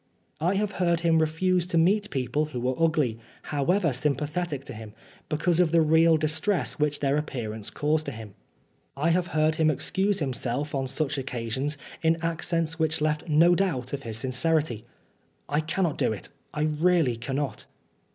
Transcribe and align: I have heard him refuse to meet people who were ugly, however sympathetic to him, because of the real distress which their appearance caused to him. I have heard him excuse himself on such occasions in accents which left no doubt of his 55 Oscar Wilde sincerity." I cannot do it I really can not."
I 0.39 0.55
have 0.55 0.71
heard 0.71 1.01
him 1.01 1.19
refuse 1.19 1.67
to 1.67 1.77
meet 1.77 2.09
people 2.09 2.45
who 2.45 2.59
were 2.59 2.73
ugly, 2.83 3.19
however 3.43 3.93
sympathetic 3.93 4.63
to 4.63 4.73
him, 4.73 4.95
because 5.29 5.59
of 5.59 5.71
the 5.71 5.83
real 5.83 6.17
distress 6.17 6.79
which 6.79 7.01
their 7.01 7.17
appearance 7.17 7.69
caused 7.69 8.07
to 8.07 8.11
him. 8.11 8.33
I 8.97 9.09
have 9.11 9.27
heard 9.27 9.57
him 9.57 9.69
excuse 9.69 10.17
himself 10.17 10.73
on 10.73 10.87
such 10.87 11.19
occasions 11.19 11.77
in 12.01 12.17
accents 12.23 12.79
which 12.79 12.99
left 12.99 13.29
no 13.29 13.53
doubt 13.53 13.93
of 13.93 14.01
his 14.01 14.17
55 14.17 14.35
Oscar 14.35 14.49
Wilde 14.49 14.63
sincerity." 14.65 14.85
I 15.49 15.59
cannot 15.59 15.99
do 15.99 16.11
it 16.11 16.29
I 16.51 16.63
really 16.63 17.15
can 17.15 17.35
not." 17.35 17.67